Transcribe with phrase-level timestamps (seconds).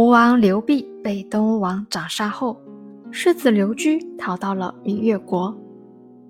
[0.00, 2.58] 吴王刘濞被东吴王斩杀后，
[3.10, 5.54] 世子刘居逃到了闽越国。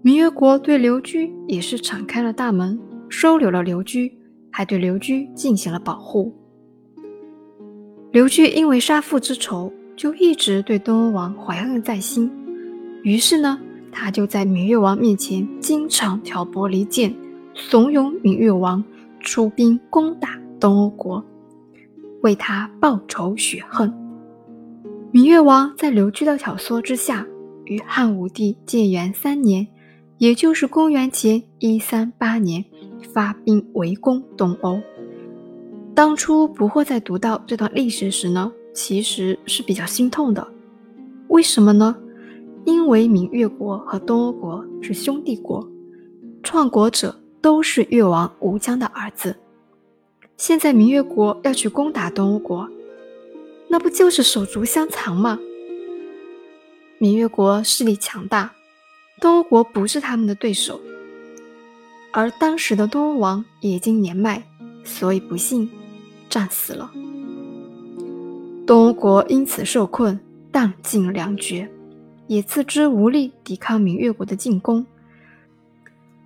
[0.00, 4.10] 闽越国对刘居也是敞开了大门，收留了刘居，
[4.50, 6.34] 还对刘居进行了保护。
[8.10, 12.32] 刘居因为杀父之仇，就一直对东吴王怀恨在心。
[13.02, 13.60] 于是呢，
[13.92, 17.14] 他就在闽越王面前经常挑拨离间，
[17.52, 18.82] 怂恿闽越王
[19.20, 21.22] 出兵攻打东欧国。
[22.22, 23.92] 为他报仇雪恨，
[25.12, 27.26] 闽越王在刘据的挑唆之下，
[27.64, 29.66] 于汉武帝建元三年，
[30.18, 32.64] 也就是公元前一三八年，
[33.12, 34.80] 发兵围攻东欧。
[35.94, 40.46] 当初不惑在读到这段历史时呢，其实是比较心痛的。
[41.28, 41.96] 为什么呢？
[42.64, 45.66] 因为闽越国和东欧国是兄弟国，
[46.42, 49.34] 创国者都是越王吴江的儿子。
[50.38, 52.70] 现在明月国要去攻打东吴国，
[53.66, 55.36] 那不就是手足相残吗？
[56.98, 58.52] 明月国势力强大，
[59.20, 60.80] 东吴国不是他们的对手，
[62.12, 64.40] 而当时的东吴王已经年迈，
[64.84, 65.68] 所以不幸
[66.30, 66.88] 战死了。
[68.64, 70.20] 东吴国因此受困，
[70.52, 71.68] 弹尽粮绝，
[72.28, 74.86] 也自知无力抵抗明月国的进攻，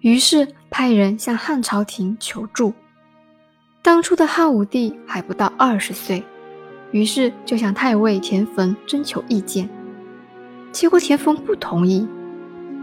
[0.00, 2.74] 于是派人向汉朝廷求助。
[3.82, 6.22] 当初的汉武帝还不到二十岁，
[6.90, 9.68] 于是就向太尉田汾征求意见。
[10.70, 12.06] 结果田汾不同意。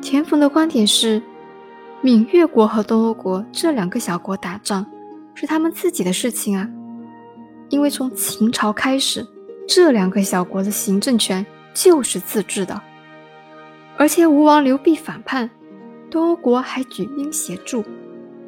[0.02, 1.22] 田汾的观点是，
[2.02, 4.86] 闽越国和东欧国这两个小国打仗
[5.36, 6.68] 是他们自己的事情啊，
[7.70, 9.26] 因为从秦朝开始，
[9.68, 12.82] 这两个小国的行政权就是自治的。
[13.98, 15.50] 而且吴王刘濞反叛，
[16.10, 17.84] 东欧国还举兵协助，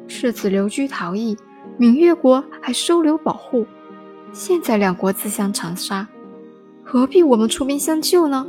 [0.08, 1.36] 世子刘居逃逸。
[1.80, 3.66] 闽越国还收留保护，
[4.34, 6.06] 现在两国自相残杀，
[6.84, 8.46] 何必我们出兵相救呢？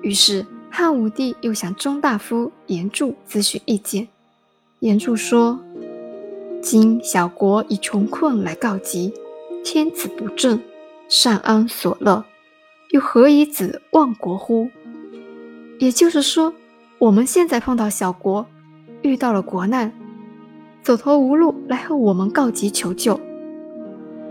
[0.00, 4.06] 于是汉武帝又向中大夫严柱咨询意见。
[4.78, 5.58] 严柱说
[6.62, 9.12] ：“今小国以穷困来告急，
[9.64, 10.62] 天子不正，
[11.08, 12.24] 善安所乐，
[12.90, 14.70] 又何以子忘国乎？”
[15.80, 16.54] 也就是说，
[16.98, 18.46] 我们现在碰到小国，
[19.02, 19.92] 遇到了国难。
[20.86, 23.18] 走投无路来和我们告急求救，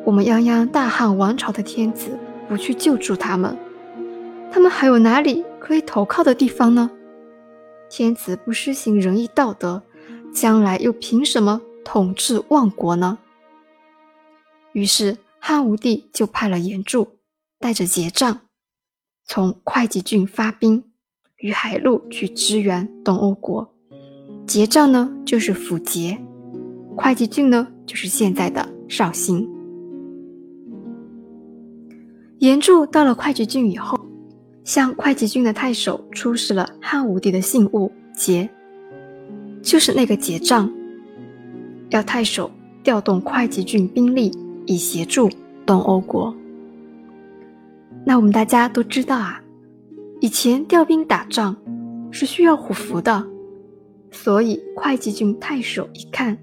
[0.06, 2.18] 我们泱泱大汉王朝的天子
[2.48, 3.58] 不去救助他们，
[4.50, 6.90] 他们还有哪里可以投靠的地方呢？
[7.90, 9.84] 天子不施行仁义道德，
[10.34, 13.18] 将来又凭什么统治万国呢？
[14.72, 17.18] 于是汉武帝就派了严柱
[17.60, 18.38] 带着桀瘴，
[19.26, 20.86] 从会稽郡发兵，
[21.36, 23.74] 于海路去支援东欧国。
[24.48, 26.18] 桀瘴呢，就是辅节。
[26.98, 29.48] 会稽郡呢，就是现在的绍兴。
[32.40, 34.00] 严柱到了会稽郡以后，
[34.64, 38.50] 向会稽郡的太守出示了汉武帝的信物结，
[39.62, 40.72] 就是那个结账，
[41.90, 42.50] 要太守
[42.84, 44.32] 调动会稽郡兵力
[44.66, 45.30] 以协助
[45.66, 46.36] 东欧国。
[48.06, 49.42] 那我们大家都知道啊，
[50.22, 51.56] 以前调兵打仗
[52.12, 53.26] 是需要虎符的，
[54.12, 56.38] 所以会稽郡太守一看。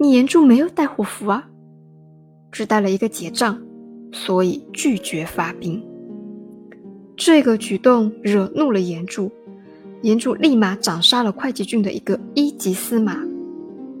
[0.00, 1.48] 你严柱没有带虎符啊，
[2.52, 3.60] 只带了一个结账，
[4.12, 5.84] 所以拒绝发兵。
[7.16, 9.28] 这个举动惹怒了严柱，
[10.02, 13.18] 严柱立马斩杀了会稽郡的一个一级司马。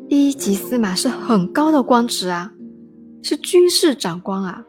[0.08, 2.52] 一级司马是很高的官职啊，
[3.22, 4.64] 是军事长官啊，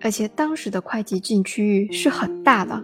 [0.00, 2.80] 而且当时的会稽郡区域是很大的，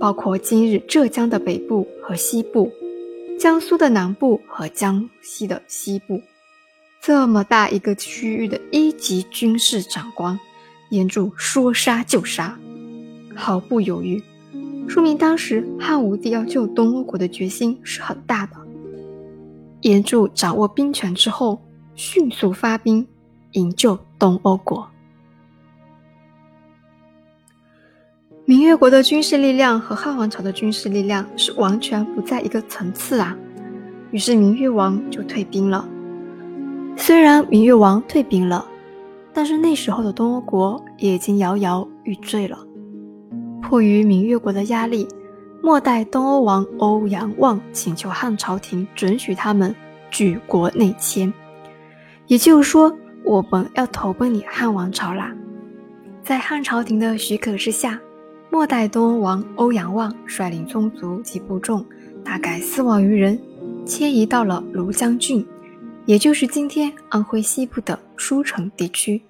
[0.00, 2.72] 包括今日浙江的北部和西部，
[3.38, 6.18] 江苏的南部和江西的西部。
[7.00, 10.38] 这么大一个区域的一级军事长官，
[10.90, 12.58] 严柱说杀就杀，
[13.34, 14.22] 毫不犹豫，
[14.86, 18.56] 说明当时汉武帝要救东欧国的决心是很大的。
[19.80, 21.58] 严柱掌握兵权之后，
[21.94, 23.06] 迅速发兵
[23.52, 24.86] 营救东欧国。
[28.44, 33.34] 明月国的军事力量和汉王朝的军事力量是完全不在一个层次啊，
[34.10, 35.88] 于是明越王就退兵了。
[37.00, 38.62] 虽然明月王退兵了，
[39.32, 42.58] 但是那时候的东欧国也已经摇摇欲坠了。
[43.62, 45.08] 迫于明月国的压力，
[45.62, 49.74] 末代东欧王欧阳旺请求汉朝廷准许他们
[50.10, 51.32] 举国内迁，
[52.26, 52.94] 也就是说，
[53.24, 55.34] 我们要投奔你汉王朝啦。
[56.22, 57.98] 在汉朝廷的许可之下，
[58.50, 61.82] 末代东欧王欧阳旺率领宗族及部众，
[62.22, 63.40] 大概四万余人，
[63.86, 65.44] 迁移到了庐江郡。
[66.10, 69.22] 也就是今天安徽西部的舒城地区，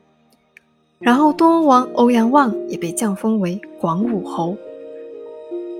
[0.99, 4.57] 然后东欧王欧阳旺也被降封为广武侯，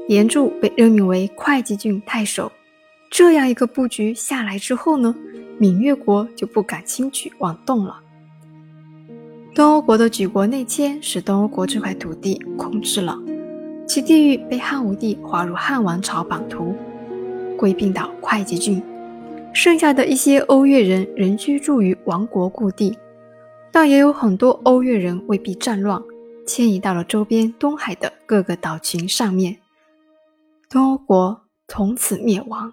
[0.09, 2.53] 严柱被任命为会稽郡太守。
[3.11, 5.15] 这样一个布局下来之后呢，
[5.57, 7.99] 闽越国就不敢轻举妄动了。
[9.55, 13.19] 东欧国的举国内迁使东欧国这块土地控制了，
[13.89, 16.75] 其地域被汉武帝划入汉王朝版图，
[17.57, 18.83] 归并到会稽郡。
[19.53, 22.97] 剩下的一些欧越人仍居住于王国故地，
[23.71, 26.03] 但也有很多欧越人未避战乱，
[26.47, 29.59] 迁移到了周边东海的各个岛群上面。
[30.69, 32.73] 东欧国从此灭亡。